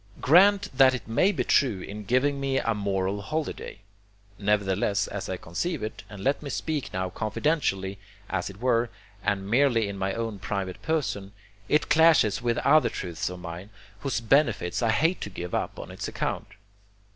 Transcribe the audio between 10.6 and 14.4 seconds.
person, it clashes with other truths of mine whose